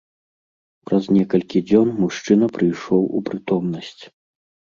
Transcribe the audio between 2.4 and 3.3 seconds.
прыйшоў у